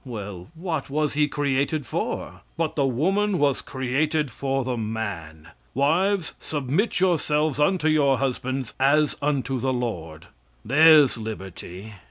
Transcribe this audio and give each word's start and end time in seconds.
Well, 0.03 0.47
what 0.55 0.89
was 0.89 1.13
he 1.13 1.27
created 1.27 1.85
for? 1.85 2.41
"But 2.57 2.75
the 2.75 2.87
woman 2.87 3.37
was 3.37 3.61
created 3.61 4.31
for 4.31 4.63
the 4.63 4.75
man. 4.75 5.49
Wives, 5.75 6.33
submit 6.39 6.99
yourselves 6.99 7.59
unto 7.59 7.87
your 7.87 8.17
husbands, 8.17 8.73
as 8.79 9.15
unto 9.21 9.59
the 9.59 9.71
Lord." 9.71 10.25
There's 10.65 11.19
Liberty! 11.19 11.93